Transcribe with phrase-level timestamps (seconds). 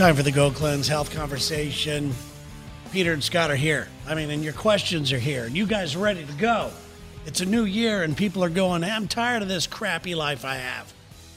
[0.00, 2.14] time for the Go Cleanse Health Conversation.
[2.90, 3.86] Peter and Scott are here.
[4.08, 6.70] I mean, and your questions are here, and you guys are ready to go.
[7.26, 10.54] It's a new year, and people are going, I'm tired of this crappy life I
[10.54, 10.94] have.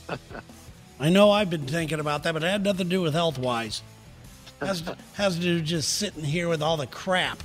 [1.01, 3.37] I know I've been thinking about that, but it had nothing to do with health
[3.37, 3.81] wise.
[4.61, 4.81] Has,
[5.15, 7.43] has to do just sitting here with all the crap.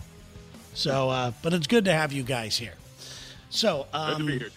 [0.75, 2.75] So, uh, but it's good to have you guys here.
[3.51, 4.51] So, um, here,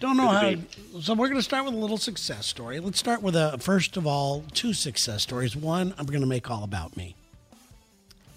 [0.00, 0.54] don't know how.
[1.00, 2.80] So we're going to start with a little success story.
[2.80, 5.56] Let's start with a first of all two success stories.
[5.56, 7.16] One, I'm going to make all about me.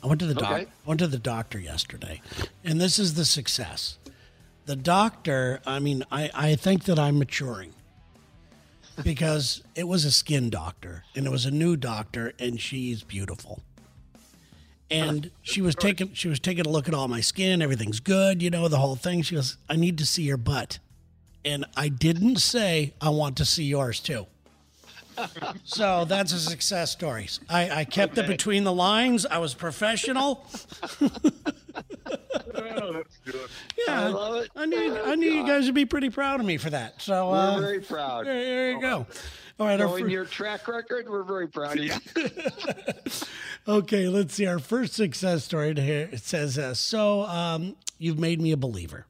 [0.01, 0.51] I went to the doc.
[0.51, 0.63] Okay.
[0.63, 2.21] I went to the doctor yesterday,
[2.63, 3.97] and this is the success.
[4.65, 5.59] The doctor.
[5.65, 7.73] I mean, I I think that I'm maturing
[9.03, 13.61] because it was a skin doctor and it was a new doctor, and she's beautiful.
[14.89, 17.61] And she was taking she was taking a look at all my skin.
[17.61, 19.21] Everything's good, you know, the whole thing.
[19.23, 20.79] She goes, "I need to see your butt."
[21.49, 24.27] And I didn't say I want to see yours too.
[25.65, 27.27] so that's a success story.
[27.49, 29.25] I, I kept it between the lines.
[29.25, 30.45] I was professional.
[31.01, 33.49] Oh, that's good.
[33.87, 34.51] Yeah, I love it.
[34.55, 37.01] I knew Oh, I knew you guys would be pretty proud of me for that.
[37.01, 38.25] So We're uh, very proud.
[38.25, 39.05] there, there you go.
[39.59, 41.93] All right, Knowing fir- your track record, we're very proud of you.
[43.67, 44.07] okay.
[44.07, 45.73] Let's see our first success story.
[45.75, 49.05] To here it says, uh, "So um, you've made me a believer."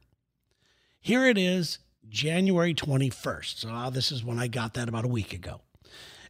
[1.01, 1.77] Here it is,
[2.09, 3.61] January twenty first.
[3.61, 5.61] So uh, this is when I got that about a week ago.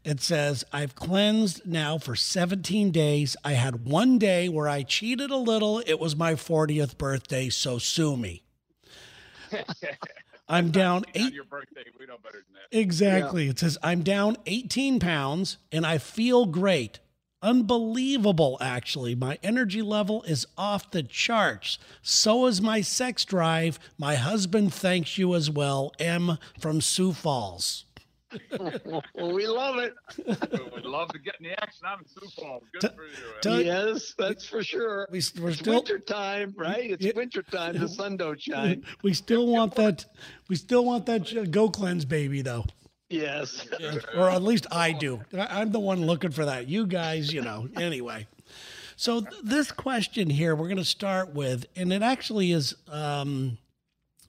[0.04, 3.36] It says, I've cleansed now for 17 days.
[3.44, 5.80] I had one day where I cheated a little.
[5.86, 8.44] It was my 40th birthday, so sue me.
[10.50, 11.34] I'm down eight.
[11.34, 12.78] your birthday, we know better than that.
[12.78, 13.50] Exactly.
[13.50, 17.00] It says, I'm down 18 pounds and I feel great.
[17.42, 19.16] Unbelievable, actually.
[19.16, 21.78] My energy level is off the charts.
[22.02, 23.80] So is my sex drive.
[23.98, 25.94] My husband thanks you as well.
[26.00, 27.86] M from Sioux Falls.
[28.60, 29.02] well,
[29.34, 29.94] we love it.
[30.76, 31.82] we love to get in the action.
[31.88, 32.64] I'm in Sioux Falls.
[32.80, 33.12] Good for you.
[33.42, 35.08] Tell- Uh, yes, that's for sure.
[35.10, 35.76] We, we're It's still.
[35.76, 36.92] winter time, right?
[36.92, 37.14] It's Yeah.
[37.16, 37.78] winter time.
[37.80, 38.84] The sun don't shine.
[39.02, 40.06] We still want that.
[40.48, 42.66] We still want that Go Cleanse baby, though,
[43.10, 43.66] Yes.
[44.16, 45.22] or at least I do.
[45.34, 46.68] I- I'm the one looking for that.
[46.68, 47.68] You guys, you know.
[47.78, 48.28] Anyway,
[48.96, 52.76] so th- this question here, we're going to start with, and it actually is.
[52.92, 53.58] Um,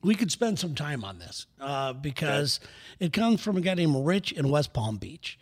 [0.02, 2.58] we could spend some time on this uh, because
[3.00, 5.38] it comes from a guy named Rich in West Palm Beach.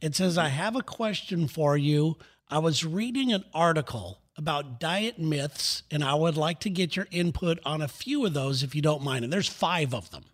[0.00, 2.16] It says, I have a question for you.
[2.48, 7.06] I was reading an article about diet myths, and I would like to get your
[7.12, 9.22] input on a few of those if you don't mind.
[9.22, 10.24] And there's five of them.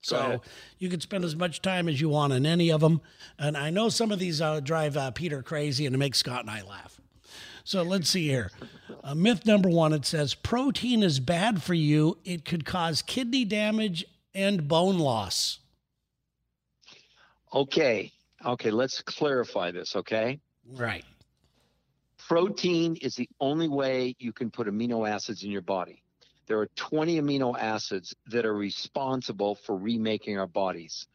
[0.00, 0.40] So
[0.78, 3.00] you can spend as much time as you want on any of them.
[3.38, 6.42] And I know some of these uh, drive uh, Peter crazy and it makes Scott
[6.42, 7.00] and I laugh.
[7.64, 8.52] So let's see here.
[9.02, 13.44] Uh, myth number one it says protein is bad for you, it could cause kidney
[13.44, 15.58] damage and bone loss.
[17.52, 18.12] Okay.
[18.44, 18.70] Okay.
[18.70, 19.96] Let's clarify this.
[19.96, 20.38] Okay.
[20.70, 21.04] Right.
[22.28, 26.02] Protein is the only way you can put amino acids in your body.
[26.46, 31.06] There are 20 amino acids that are responsible for remaking our bodies.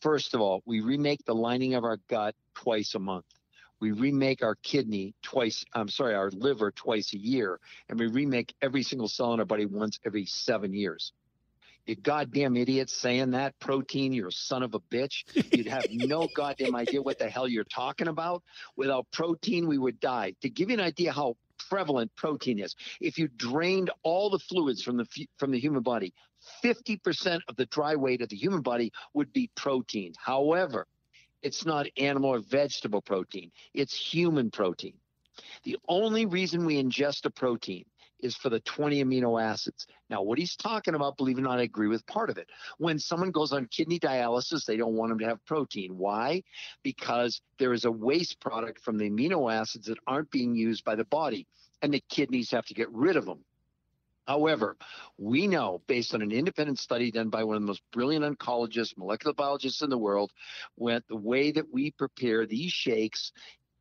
[0.00, 3.26] First of all, we remake the lining of our gut twice a month.
[3.80, 7.60] We remake our kidney twice, I'm sorry, our liver twice a year.
[7.88, 11.12] And we remake every single cell in our body once every seven years.
[11.86, 15.24] You goddamn idiot saying that protein, you're a son of a bitch.
[15.56, 18.42] You'd have no goddamn idea what the hell you're talking about.
[18.76, 20.34] Without protein, we would die.
[20.42, 21.36] To give you an idea how
[21.68, 25.06] prevalent protein is, if you drained all the fluids from the
[25.38, 26.12] from the human body,
[26.62, 30.12] 50% of the dry weight of the human body would be protein.
[30.18, 30.86] However,
[31.42, 34.94] it's not animal or vegetable protein, it's human protein.
[35.64, 37.84] The only reason we ingest a protein
[38.20, 39.86] is for the 20 amino acids.
[40.10, 42.48] Now, what he's talking about, believe it or not, I agree with part of it.
[42.78, 45.96] When someone goes on kidney dialysis, they don't want them to have protein.
[45.98, 46.42] Why?
[46.82, 50.94] Because there is a waste product from the amino acids that aren't being used by
[50.94, 51.46] the body,
[51.82, 53.44] and the kidneys have to get rid of them.
[54.28, 54.76] However,
[55.16, 58.94] we know based on an independent study done by one of the most brilliant oncologists,
[58.98, 60.32] molecular biologists in the world,
[60.74, 63.32] when the way that we prepare these shakes,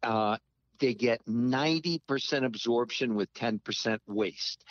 [0.03, 0.37] uh,
[0.79, 4.63] they get 90% absorption with 10% waste.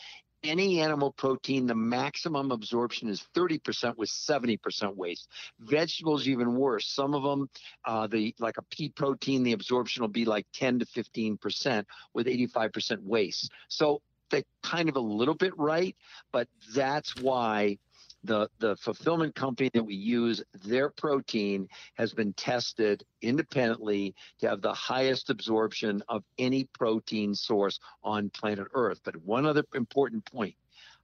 [0.42, 5.28] Any animal protein, the maximum absorption is 30% with 70% waste.
[5.58, 6.86] Vegetables even worse.
[6.86, 7.48] Some of them,
[7.84, 12.26] uh, the like a pea protein, the absorption will be like 10 to 15% with
[12.26, 13.50] 85% waste.
[13.68, 15.96] So they're kind of a little bit right,
[16.32, 17.78] but that's why
[18.24, 24.62] the the fulfillment company that we use, their protein has been tested independently to have
[24.62, 29.00] the highest absorption of any protein source on planet Earth.
[29.04, 30.56] But one other important point: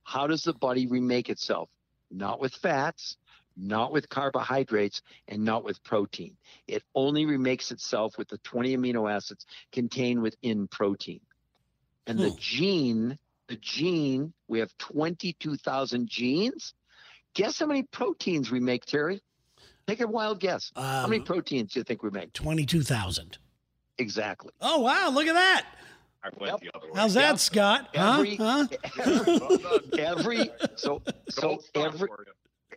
[0.04, 1.70] how does the body remake itself?
[2.10, 3.16] Not with fats,
[3.56, 6.36] not with carbohydrates and not with protein.
[6.66, 11.20] It only remakes itself with the 20 amino acids contained within protein.
[12.06, 12.36] And the Hmm.
[12.36, 13.18] gene,
[13.48, 16.74] the gene, we have 22,000 genes.
[17.34, 19.22] Guess how many proteins we make, Terry?
[19.86, 20.70] Take a wild guess.
[20.76, 22.32] how many Um, proteins do you think we make?
[22.32, 23.38] 22,000.
[23.98, 24.52] Exactly.
[24.60, 25.10] Oh, wow.
[25.10, 25.66] Look at that.
[26.24, 26.60] I went Yep.
[26.60, 26.92] the other way.
[27.00, 27.38] How's that, Yep.
[27.40, 27.88] Scott?
[27.96, 28.12] Huh?
[28.18, 28.66] Every- huh?
[28.96, 32.08] Well every so so every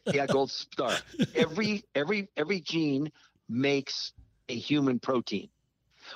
[0.07, 0.91] yeah gold star
[1.35, 3.11] every every every gene
[3.47, 4.13] makes
[4.49, 5.49] a human protein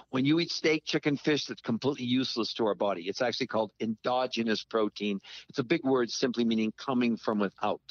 [0.09, 3.71] when you eat steak chicken fish that's completely useless to our body it's actually called
[3.79, 5.19] endogenous protein
[5.49, 7.81] it's a big word simply meaning coming from without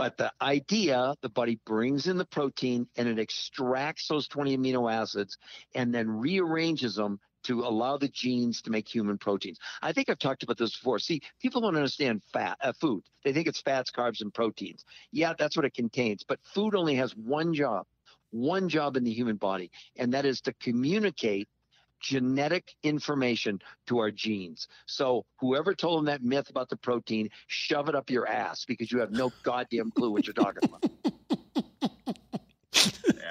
[0.00, 4.90] but the idea the body brings in the protein and it extracts those 20 amino
[4.90, 5.36] acids
[5.74, 9.58] and then rearranges them to allow the genes to make human proteins.
[9.82, 11.00] I think I've talked about this before.
[11.00, 13.02] See, people don't understand fat, uh, food.
[13.24, 14.86] They think it's fats, carbs, and proteins.
[15.12, 16.24] Yeah, that's what it contains.
[16.26, 17.84] But food only has one job,
[18.30, 21.46] one job in the human body, and that is to communicate
[22.00, 24.68] genetic information to our genes.
[24.86, 28.90] So whoever told them that myth about the protein, shove it up your ass because
[28.90, 30.84] you have no goddamn clue what you're talking about.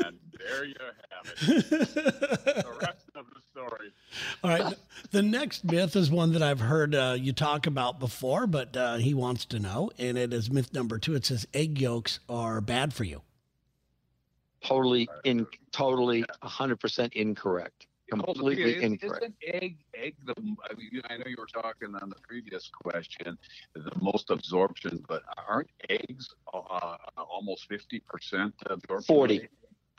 [0.01, 1.69] And there you have it.
[1.69, 3.92] The rest of the story.
[4.44, 4.75] All right.
[5.12, 8.95] The next myth is one that I've heard uh, you talk about before, but uh,
[8.95, 9.92] he wants to know.
[9.98, 11.15] And it is myth number two.
[11.15, 13.22] It says egg yolks are bad for you.
[14.63, 17.88] Totally in totally 100% incorrect.
[18.12, 19.24] Hold on, Completely is- incorrect.
[19.24, 20.34] Isn't egg egg the?
[20.38, 23.38] I, mean, I know you were talking on the previous question,
[23.76, 29.48] the most absorption, but aren't eggs uh, almost fifty percent absorption?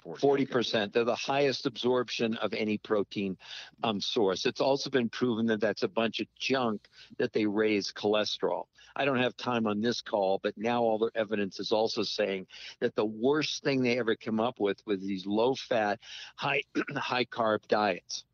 [0.02, 0.14] 40.
[0.14, 0.20] rate?
[0.20, 0.92] Forty percent.
[0.92, 3.36] They're the highest absorption of any protein
[3.82, 4.46] um, source.
[4.46, 6.88] It's also been proven that that's a bunch of junk
[7.18, 8.64] that they raise cholesterol.
[8.96, 12.46] I don't have time on this call, but now all the evidence is also saying
[12.80, 16.00] that the worst thing they ever come up with was these low-fat,
[16.36, 16.62] high
[16.96, 18.24] high carb diets.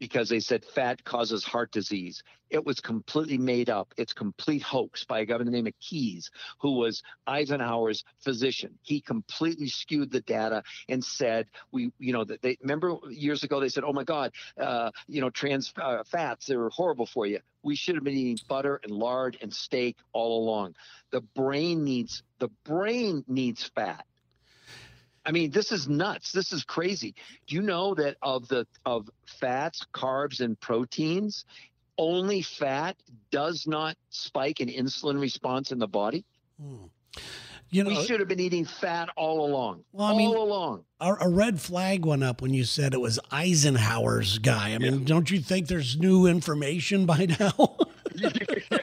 [0.00, 2.22] Because they said fat causes heart disease.
[2.48, 3.94] It was completely made up.
[3.96, 8.78] It's complete hoax by a guy by the name of Keys, who was Eisenhower's physician.
[8.82, 13.60] He completely skewed the data and said we you know that they remember years ago
[13.60, 17.40] they said oh my god uh, you know trans uh, fats they're horrible for you
[17.62, 20.74] we should have been eating butter and lard and steak all along
[21.10, 24.04] the brain needs the brain needs fat
[25.30, 26.32] I mean, this is nuts.
[26.32, 27.14] This is crazy.
[27.46, 31.44] Do you know that of the of fats, carbs, and proteins,
[31.98, 32.96] only fat
[33.30, 36.24] does not spike an insulin response in the body?
[36.60, 36.86] Hmm.
[37.70, 39.84] You know, we should have been eating fat all along.
[39.92, 40.84] Well, I all mean- along.
[41.00, 44.74] a, a red flag went up when you said it was Eisenhower's guy.
[44.74, 47.76] I mean, don't you think there's new information by now?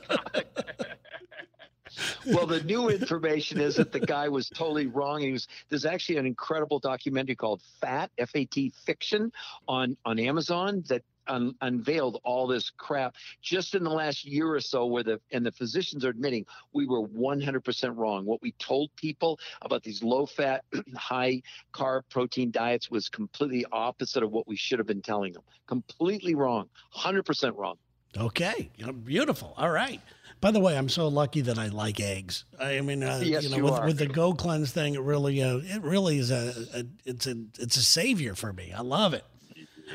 [2.33, 5.21] well, the new information is that the guy was totally wrong.
[5.21, 5.47] He was.
[5.69, 9.31] There's actually an incredible documentary called Fat F A T Fiction
[9.67, 14.59] on on Amazon that un, unveiled all this crap just in the last year or
[14.59, 14.85] so.
[14.85, 18.25] Where the and the physicians are admitting we were 100% wrong.
[18.25, 20.63] What we told people about these low fat,
[20.95, 21.41] high
[21.73, 25.43] carb protein diets was completely opposite of what we should have been telling them.
[25.67, 26.69] Completely wrong.
[26.95, 27.77] 100% wrong.
[28.17, 28.69] okay,
[29.03, 29.53] beautiful.
[29.57, 30.01] All right.
[30.39, 32.45] By the way, I'm so lucky that I like eggs.
[32.59, 35.41] I mean, uh, Yes, you know, you with, with the Go Cleanse thing, it really,
[35.41, 38.71] uh, it really is a, a, it's a, it's a savior for me.
[38.75, 39.23] I love it.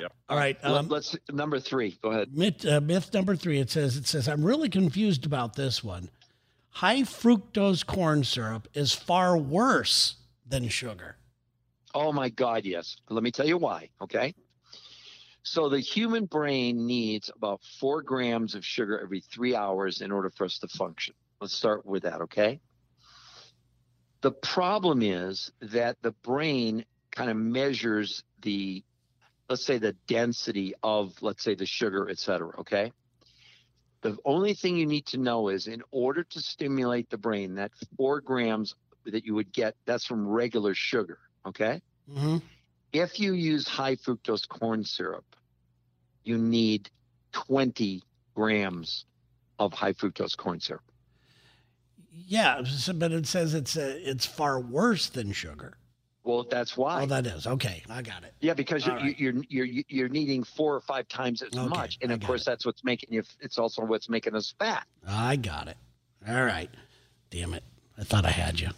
[0.00, 0.12] Yep.
[0.28, 0.56] All right.
[0.64, 1.98] Let- Um, Let's number three.
[2.02, 2.36] Go ahead.
[2.36, 3.60] myth, uh, myth number three.
[3.60, 6.10] It says, it says, I'm really confused about this one.
[6.70, 11.16] High fructose corn syrup is far worse than sugar.
[11.94, 12.96] Oh my God, yes.
[13.10, 13.90] Let me tell you why.
[14.00, 14.34] Okay.
[15.44, 20.30] So the human brain needs about four grams of sugar every three hours in order
[20.30, 21.14] for us to function.
[21.40, 22.22] Let's start with that.
[22.22, 22.60] Okay.
[24.22, 28.84] The problem is that the brain kind of measures the,
[29.48, 32.60] let's say, the density of, let's say, the sugar, et cetera.
[32.60, 32.92] Okay.
[34.02, 37.72] The only thing you need to know is in order to stimulate the brain, that
[37.96, 38.74] four grams
[39.06, 41.18] that you would get, that's from regular sugar.
[41.46, 42.36] Okay hmm
[42.92, 45.24] if you use high fructose corn syrup,
[46.24, 46.90] you need
[47.32, 48.02] 20
[48.34, 49.04] grams
[49.58, 50.82] of high fructose corn syrup.
[52.14, 52.62] Yeah,
[52.94, 55.78] but it says it's uh, it's far worse than sugar.
[56.24, 57.02] Well, that's why.
[57.02, 57.82] Oh, that is okay.
[57.88, 58.34] I got it.
[58.40, 59.18] yeah, because you're, All right.
[59.18, 62.44] you're you're you're needing four or five times as Okay, much, and of course it.
[62.44, 63.22] that's what's making you.
[63.40, 64.86] It's also what's making us fat.
[65.08, 65.76] I got it.
[66.28, 66.68] All right.
[67.30, 67.64] Damn it.
[67.98, 68.68] I thought I had you.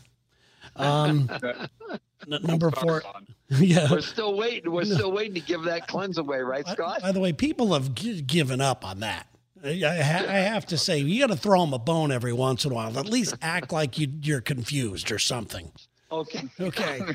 [0.76, 1.28] Um,
[2.30, 3.02] n- number four.
[3.50, 3.88] Yeah.
[3.90, 4.72] We're still waiting.
[4.72, 7.02] We're still waiting to give that cleanse away, right, By, Scott?
[7.02, 9.28] by the way, people have gi- given up on that.
[9.62, 12.32] I, I ha- I have to say, you got to throw them a bone every
[12.32, 12.98] once in a while.
[12.98, 15.70] At least act like you, you're confused or something.
[16.10, 16.44] Okay.
[16.58, 17.00] Okay.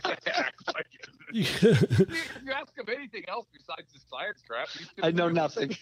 [1.31, 4.67] you ask him anything else besides the science crap.
[4.69, 5.75] he's I know nothing.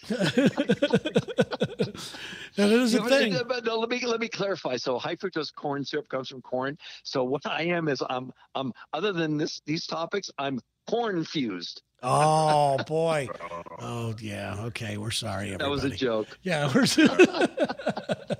[2.58, 3.36] That is a thing.
[3.36, 4.76] Uh, but no, let me let me clarify.
[4.76, 6.76] So high fructose corn syrup comes from corn.
[7.04, 11.82] So what I am is I'm I'm other than this these topics, I'm corn fused.
[12.02, 13.28] Oh boy.
[13.40, 14.56] Oh, Oh yeah.
[14.58, 14.96] Okay.
[14.98, 15.64] We're sorry, everybody.
[15.64, 16.36] That was a joke.
[16.42, 16.72] Yeah.
[16.74, 16.84] We're.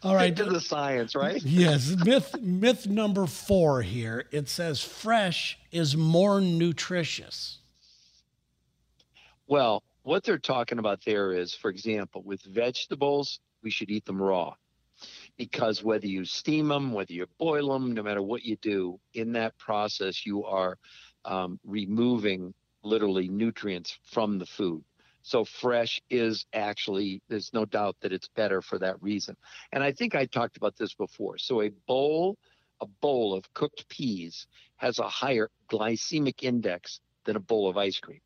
[0.02, 0.34] All right.
[0.34, 1.42] Stick to the science, right?
[1.42, 1.94] Yes.
[2.02, 2.40] Myth.
[2.40, 4.24] Myth number four here.
[4.32, 7.58] It says fresh is more nutritious.
[9.46, 14.20] Well, what they're talking about there is, for example, with vegetables, we should eat them
[14.20, 14.54] raw.
[15.36, 19.32] Because whether you steam them, whether you boil them, no matter what you do, in
[19.32, 20.76] that process, you are
[21.24, 22.52] um, removing
[22.82, 24.84] literally nutrients from the food.
[25.22, 29.36] So fresh is actually, there's no doubt that it's better for that reason.
[29.72, 31.38] And I think I talked about this before.
[31.38, 32.36] So a bowl,
[32.80, 37.98] a bowl of cooked peas has a higher glycemic index than a bowl of ice
[37.98, 38.20] cream.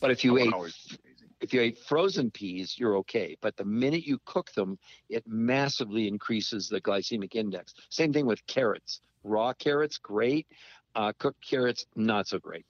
[0.00, 1.11] But if you ate hour is amazing.
[1.42, 3.36] If you ate frozen peas, you're okay.
[3.42, 7.74] But the minute you cook them, it massively increases the glycemic index.
[7.90, 9.00] Same thing with carrots.
[9.24, 10.46] Raw carrots, great.
[10.94, 12.64] Uh, cooked carrots, not so great.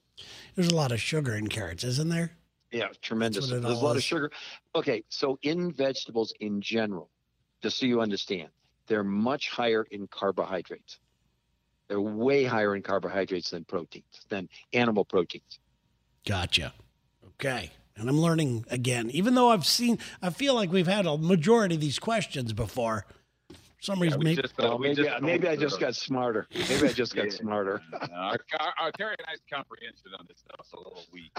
[0.55, 2.31] There's a lot of sugar in carrots, isn't there?
[2.71, 3.49] Yeah, tremendous.
[3.49, 4.31] There's a lot of sugar.
[4.75, 7.09] Okay, so in vegetables in general,
[7.61, 8.49] just so you understand,
[8.87, 10.99] they're much higher in carbohydrates.
[11.87, 15.59] They're way higher in carbohydrates than proteins, than animal proteins.
[16.25, 16.73] Gotcha.
[17.25, 17.71] Okay.
[17.95, 21.75] And I'm learning again, even though I've seen, I feel like we've had a majority
[21.75, 23.05] of these questions before.
[23.49, 26.47] For some reason, we maybe, just, uh, maybe, just maybe I just got smarter.
[26.53, 27.31] Maybe I just got Yeah.
[27.31, 27.81] smarter.
[27.93, 31.31] Uh, our, our, our Terry and I's comprehension on this stuff's a little weak.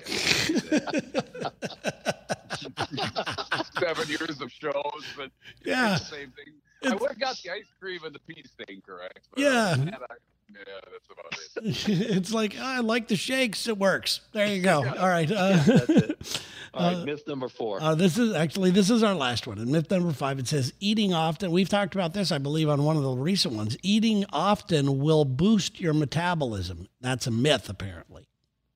[3.80, 5.30] Seven years of shows, but
[5.64, 5.90] Yeah.
[5.98, 6.54] the same thing.
[6.90, 9.20] I would have got the ice cream and the pea thing correct.
[9.32, 9.48] but Yeah.
[9.72, 10.14] other than that, I-
[10.54, 12.16] yeah, that's about it.
[12.16, 13.66] it's like, "Oh, I like the shakes.
[13.66, 14.20] It works.
[14.32, 14.84] There you go.
[14.84, 15.30] All right.
[15.30, 16.42] Uh, that's it.
[16.74, 17.80] All right, Uh, myth number four.
[17.80, 19.58] Uh, this is actually this is our last one.
[19.58, 21.52] And myth number five, it says eating often.
[21.52, 23.76] We've talked about this, I believe, on one of the recent ones.
[23.82, 26.88] Eating often will boost your metabolism.
[27.00, 28.26] That's a myth, apparently.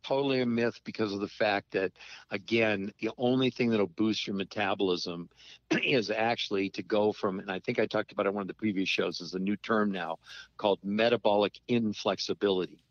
[0.09, 1.93] Totally a myth because of the fact that,
[2.31, 5.29] again, the only thing that'll boost your metabolism
[5.85, 8.49] is actually to go from, and I think I talked about it on one of
[8.49, 10.19] the previous shows, is a new term now
[10.57, 12.83] called metabolic inflexibility.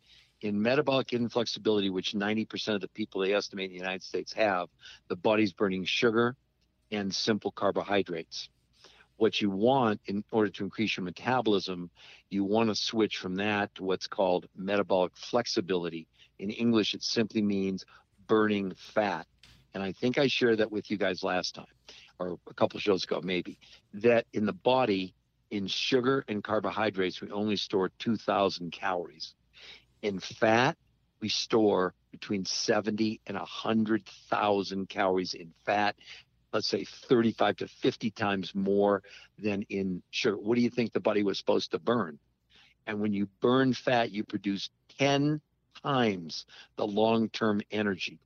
[0.42, 4.68] In metabolic inflexibility, which 90% of the people they estimate in the United States have,
[5.08, 6.36] the body's burning sugar
[6.92, 8.48] and simple carbohydrates.
[9.16, 11.90] What you want in order to increase your metabolism,
[12.30, 16.06] you want to switch from that to what's called metabolic flexibility.
[16.38, 17.84] In English, it simply means
[18.26, 19.26] burning fat.
[19.74, 21.66] And I think I shared that with you guys last time,
[22.18, 23.58] or a couple shows ago, maybe,
[23.94, 25.14] that in the body,
[25.50, 29.34] in sugar and carbohydrates, we only store 2,000 calories.
[30.02, 30.76] In fat,
[31.20, 35.96] we store between 70 and 100,000 calories in fat.
[36.52, 39.02] Let's say 35 to 50 times more
[39.38, 40.36] than in sugar.
[40.36, 42.18] What do you think the body was supposed to burn?
[42.86, 45.40] And when you burn fat, you produce 10
[45.82, 46.46] times
[46.76, 48.18] the long term energy.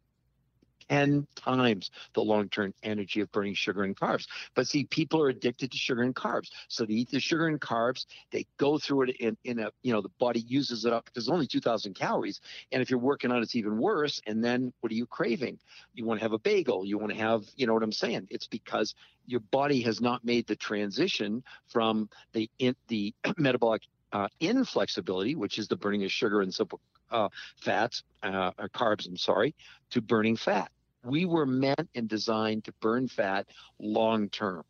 [0.92, 4.26] 10 times the long term energy of burning sugar and carbs.
[4.54, 6.50] But see, people are addicted to sugar and carbs.
[6.68, 9.92] So they eat the sugar and carbs, they go through it in, in a, you
[9.92, 12.40] know, the body uses it up because only 2,000 calories.
[12.72, 14.20] And if you're working on it, it's even worse.
[14.26, 15.58] And then what are you craving?
[15.94, 16.84] You want to have a bagel.
[16.84, 18.28] You want to have, you know what I'm saying?
[18.30, 18.94] It's because
[19.26, 25.58] your body has not made the transition from the, in, the metabolic uh, inflexibility, which
[25.58, 27.28] is the burning of sugar and simple uh,
[27.60, 29.54] fats, uh, or carbs, I'm sorry,
[29.90, 30.70] to burning fat.
[31.04, 33.46] We were meant and designed to burn fat
[33.78, 34.64] long term.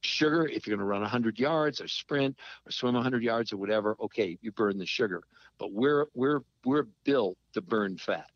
[0.00, 2.36] Sugar, if you're going to run 100 yards or sprint
[2.66, 5.22] or swim 100 yards or whatever, okay, you burn the sugar.
[5.58, 8.28] But we're we're we're built to burn fat,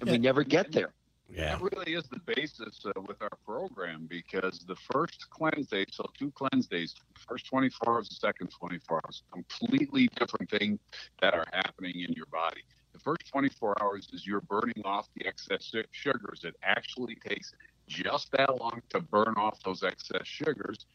[0.00, 0.94] and we never get there.
[1.34, 1.56] Yeah.
[1.56, 6.04] That really is the basis uh, with our program because the first cleanse day, so
[6.18, 6.94] two cleanse days,
[7.26, 10.78] first 24 hours, the second 24 hours, completely different thing
[11.22, 12.60] that are happening in your body.
[12.92, 16.42] The first 24 hours is you're burning off the excess sugars.
[16.44, 17.54] It actually takes
[17.88, 20.86] just that long to burn off those excess sugars.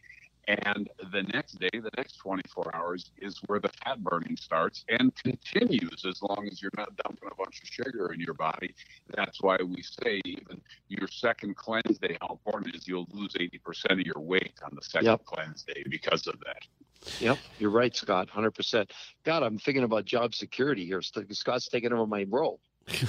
[0.47, 5.13] And the next day, the next 24 hours, is where the fat burning starts and
[5.15, 8.73] continues as long as you're not dumping a bunch of sugar in your body.
[9.15, 13.33] That's why we say even your second cleanse day, how important it is you'll lose
[13.33, 15.25] 80% of your weight on the second Yep.
[15.25, 16.63] cleanse day because of that.
[17.19, 18.91] Yep, you're right, Scott, 100%.
[19.25, 21.01] God, I'm thinking about job security here.
[21.01, 22.61] Scott's taking over my role.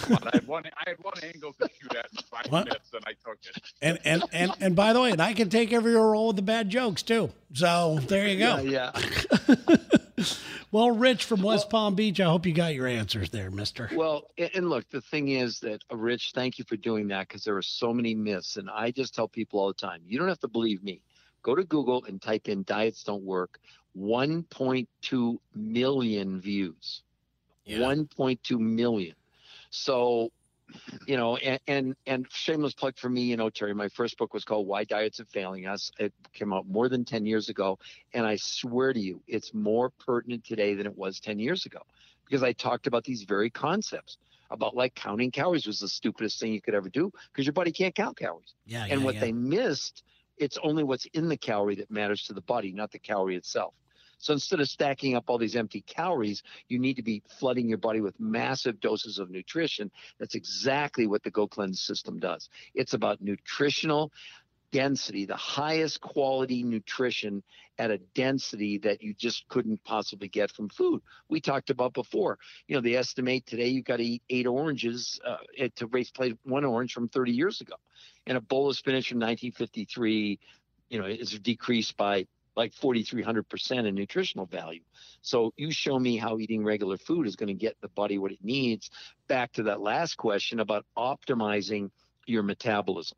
[0.09, 2.65] But I had one, I had one angle to shoot at in five What?
[2.67, 3.63] minutes, and I took it.
[3.81, 6.43] And and and and by the way, and I can take every role with the
[6.43, 7.31] bad jokes too.
[7.55, 8.59] So there you go.
[8.59, 8.91] Yeah,
[9.47, 9.77] yeah.
[10.73, 13.89] well, Rich from West Palm Beach, I hope you got your answers there, mister.
[13.95, 17.29] Well, and, and look, the thing is that, uh, Rich, thank you for doing that
[17.29, 18.57] because there are so many myths.
[18.57, 21.01] And I just tell people all the time you don't have to believe me.
[21.43, 23.61] Go to Google and type in diets don't work.
[23.97, 27.03] 1.2 million views.
[27.65, 27.79] Yeah.
[27.79, 29.15] 1.2 million.
[29.71, 30.31] So,
[31.07, 33.75] you know, and, and and shameless plug for me, you know, Terry.
[33.75, 35.91] My first book was called Why Diets Are Failing Us.
[35.99, 37.79] It came out more than 10 years ago,
[38.13, 41.81] and I swear to you, it's more pertinent today than it was 10 years ago
[42.25, 44.19] because I talked about these very concepts
[44.51, 47.73] about like counting calories was the stupidest thing you could ever do because your body
[47.73, 48.55] can't count calories.
[48.67, 49.21] Yeah, and yeah, what yeah.
[49.21, 50.03] they missed,
[50.37, 53.75] it's only what's in the calorie that matters to the body, not the calorie itself.
[54.19, 57.79] So instead of stacking up all these empty calories, you need to be flooding your
[57.79, 59.91] body with massive doses of nutrition.
[60.19, 62.49] That's exactly what the Go Cleanse system does.
[62.75, 64.13] It's about nutritional
[64.71, 67.43] density, the highest quality nutrition
[67.79, 71.01] at a density that you just couldn't possibly get from food.
[71.29, 72.39] We talked about before.
[72.67, 75.39] You know, they estimate today you've got to eat eight oranges uh,
[75.77, 77.75] to replace one orange from 30 years ago.
[78.27, 80.39] And a bowl of spinach from 1953,
[80.91, 82.27] you know, is decreased by
[82.59, 84.81] like 4,300% in nutritional value.
[85.23, 88.33] So you show me how eating regular food is going to get the body what
[88.33, 88.91] it needs.
[89.29, 91.91] Back to that last question about optimizing
[92.27, 93.17] your metabolism.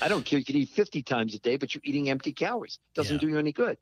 [0.00, 0.38] I don't care.
[0.38, 2.78] You could eat 50 times a day, but you're eating empty calories.
[2.94, 3.20] Doesn't Yeah.
[3.20, 3.76] do you any good.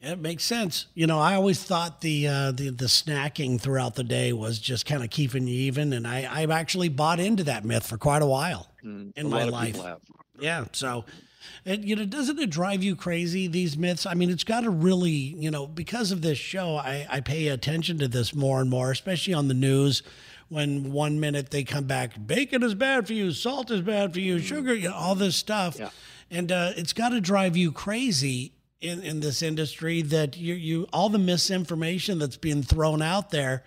[0.00, 0.86] Yeah, It makes sense.
[0.94, 4.86] You know, I always thought the uh, the the snacking throughout the day was just
[4.86, 8.20] kind of keeping you even, and I I've actually bought into that myth for quite
[8.22, 8.74] a while.
[8.84, 9.78] Mm, In a my life.
[10.40, 11.04] Yeah, so.
[11.64, 14.06] And, you know, doesn't it drive you crazy, these myths?
[14.06, 17.48] I mean, it's got to really, you know, because of this show, I, I pay
[17.48, 20.02] attention to this more and more, especially on the news
[20.48, 24.20] when one minute they come back, bacon is bad for you, salt is bad for
[24.20, 25.78] you, sugar, you know, all this stuff.
[25.78, 25.90] Yeah.
[26.30, 30.86] And uh, it's got to drive you crazy in, in this industry that you, you,
[30.92, 33.64] all the misinformation that's being thrown out there.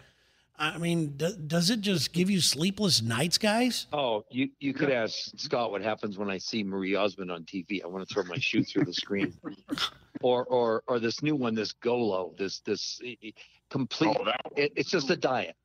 [0.60, 3.86] I mean, d- does it just give you sleepless nights, guys?
[3.94, 7.84] Oh, you, you could ask Scott what happens when I see Marie Osmond on TV.
[7.84, 9.34] I want to throw my shoe through the screen.
[10.24, 13.00] Or, or, or this new one, this Golo, this, this
[13.70, 14.18] complete.
[14.20, 14.32] Oh.
[14.56, 15.56] It, it's just a diet.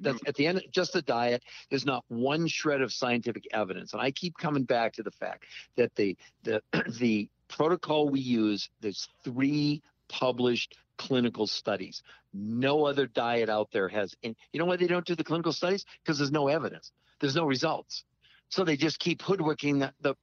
[0.00, 1.42] That's at the end, just a diet.
[1.68, 5.44] There's not one shred of scientific evidence, and I keep coming back to the fact
[5.76, 6.62] that the the
[6.98, 8.70] the protocol we use.
[8.80, 12.02] There's three published clinical studies.
[12.34, 14.14] No other diet out there has.
[14.22, 15.84] And you know why they don't do the clinical studies?
[16.02, 16.92] Because there's no evidence.
[17.20, 18.04] There's no results.
[18.50, 20.14] So they just keep hoodwinking the, the,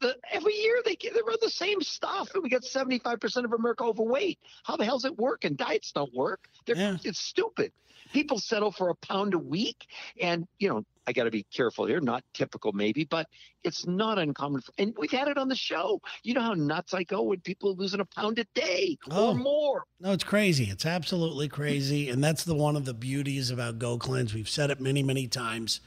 [0.00, 1.14] the every year they get-
[1.56, 4.38] same stuff, and we got 75% of America overweight.
[4.64, 5.54] How the hell's it working?
[5.54, 6.48] Diets don't work.
[6.66, 6.96] They're, Yeah.
[7.04, 7.72] It's stupid.
[8.12, 9.86] People settle for a pound a week,
[10.20, 12.00] and you know I got to be careful here.
[12.00, 13.26] Not typical, maybe, but
[13.64, 14.60] it's not uncommon.
[14.60, 16.00] For, and we've had it on the show.
[16.22, 19.30] You know how nuts I go when people are losing a pound a day Oh.
[19.30, 19.84] or more.
[20.00, 20.64] No, it's crazy.
[20.64, 22.08] It's absolutely crazy.
[22.08, 24.32] And that's the one of the beauties about Go Cleanse.
[24.34, 25.80] We've said it many, many times.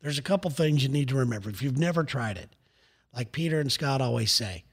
[0.00, 1.50] There's a couple things you need to remember.
[1.50, 2.50] If you've never tried it,
[3.14, 4.64] like Peter and Scott always say,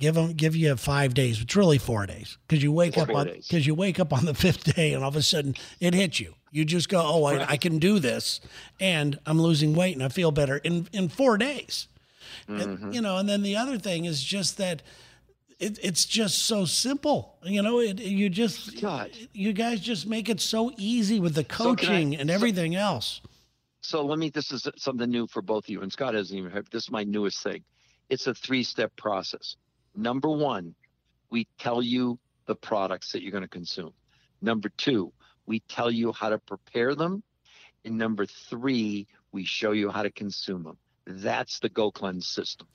[0.00, 1.40] give them give you five days.
[1.40, 4.24] It's really four days because you wake Four up on because you wake up on
[4.24, 6.34] the fifth day and all of a sudden it hits you.
[6.50, 8.40] You just go, oh, I, I can do this,
[8.80, 11.86] and I'm losing weight and I feel better in in four days.
[12.48, 12.92] And, mm-hmm.
[12.92, 14.82] you know, and then the other thing is just that
[15.60, 17.36] it, it's just so simple.
[17.44, 19.10] You know, it, you just God.
[19.32, 22.74] you guys just make it so easy with the So I- coaching and so- everything
[22.74, 23.20] else.
[23.82, 24.28] So let me.
[24.28, 26.68] This is something new for both of you, and Scott hasn't even heard.
[26.70, 27.64] This is my newest thing.
[28.10, 29.56] It's a three-step process.
[29.94, 30.74] Number one,
[31.30, 33.92] we tell you the products that you're going to consume.
[34.42, 35.12] Number two,
[35.46, 37.22] we tell you how to prepare them,
[37.84, 40.76] and number three, we show you how to consume them.
[41.06, 42.68] That's the Go Cleanse system.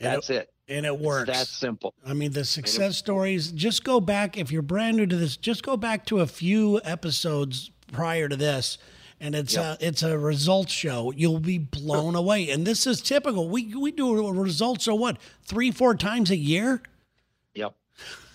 [0.00, 0.50] And That's it.
[0.68, 1.26] And it It's works.
[1.30, 1.94] that simple.
[2.06, 4.38] I mean, the success stories, just go back.
[4.38, 8.36] If you're brand new to this, just go back to a few episodes prior to
[8.36, 8.78] this.
[9.22, 9.80] And it's Yep.
[9.80, 11.12] a it's a results show.
[11.12, 12.50] You'll be blown away.
[12.50, 13.48] And this is typical.
[13.48, 16.82] We we do a results so what three four times a year.
[17.54, 17.74] Yep.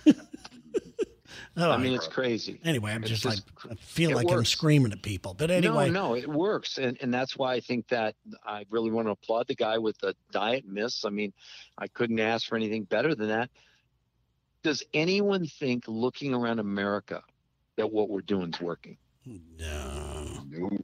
[1.60, 2.60] Oh, I mean, it's crazy.
[2.63, 5.34] anyway, I'm just, just- like I feel like I'm screaming at people.
[5.34, 8.13] But anyway, No, no, it works, and and that's why I think that
[8.45, 11.04] I really want to applaud the guy with the diet miss.
[11.04, 11.34] I mean,
[11.80, 13.50] I couldn't ask for anything better than that.
[14.62, 17.23] Does anyone think, looking around America,
[17.76, 18.97] that what we're doing is working?
[19.57, 20.43] No.
[20.49, 20.77] No.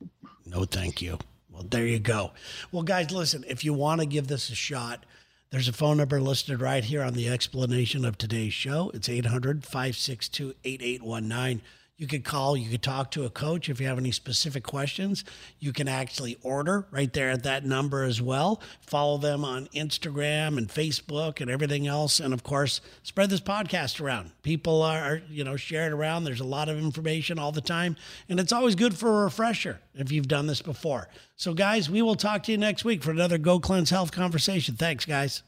[0.45, 1.17] No, thank you.
[1.49, 2.31] Well, there you go.
[2.71, 5.05] Well, guys, listen, if you want to give this a shot,
[5.51, 8.91] there's a phone number listed right here on the explanation of today's show.
[8.93, 11.61] It's 800 562 8819.
[11.95, 15.23] You could call, you could talk to a coach if you have any specific questions.
[15.59, 18.61] You can actually order right there at that number as well.
[18.81, 22.19] Follow them on Instagram and Facebook and everything else.
[22.19, 24.31] And of course, spread this podcast around.
[24.41, 26.23] People are, you know, share it around.
[26.23, 27.95] There's a lot of information all the time.
[28.27, 31.09] And it's always good for a refresher if you've done this before.
[31.35, 34.75] So, guys, we will talk to you next week for another Go Cleanse Health conversation.
[34.75, 35.43] Thanks, guys.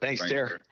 [0.00, 0.48] Thanks, Thanks, Derek.
[0.48, 0.62] Derek.